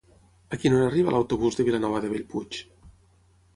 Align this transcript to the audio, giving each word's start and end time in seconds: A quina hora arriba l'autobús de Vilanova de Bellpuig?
A 0.55 0.57
quina 0.63 0.77
hora 0.77 0.87
arriba 0.91 1.13
l'autobús 1.17 1.61
de 1.61 1.67
Vilanova 1.69 2.01
de 2.07 2.11
Bellpuig? 2.17 2.61